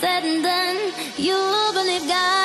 said 0.00 0.24
and 0.24 0.42
done, 0.42 0.76
you 1.16 1.36
believe 1.74 2.06
God 2.08 2.41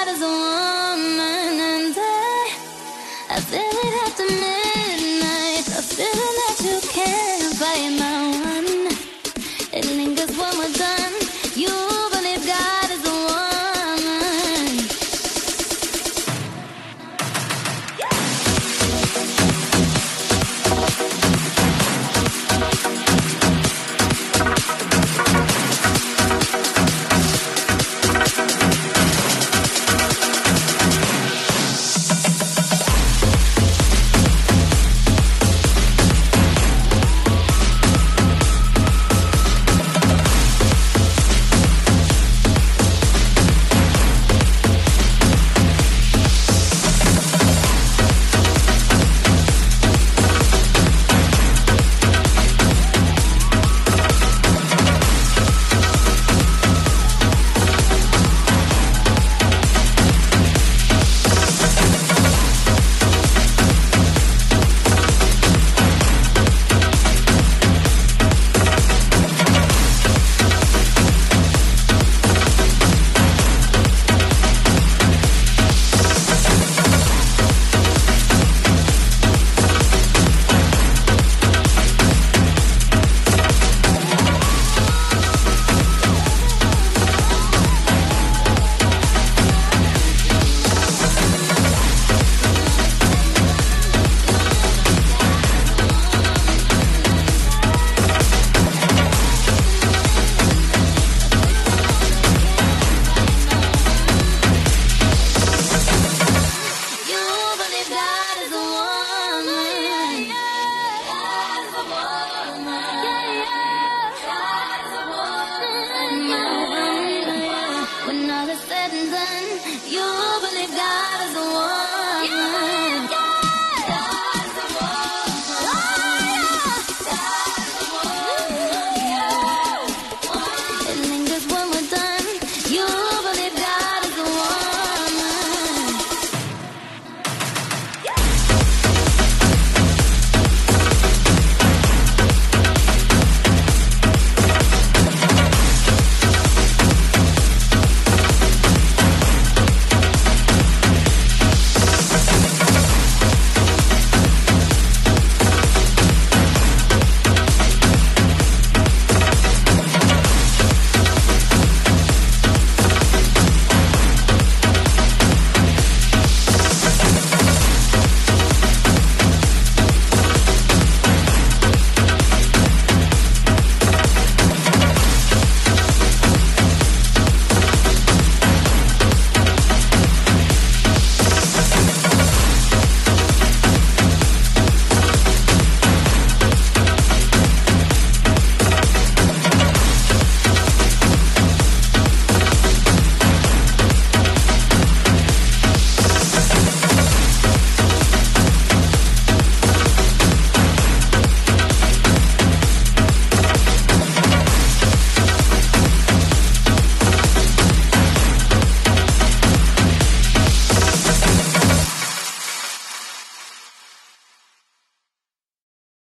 and 118.97 119.13
then 119.13 119.79
you'll 119.85 120.39
believe 120.41 120.71
God 120.75 121.27
is 121.27 121.33
the 121.33 121.41
one. 121.41 121.76